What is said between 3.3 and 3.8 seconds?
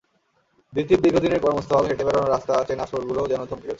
যেন থমকে গেছে।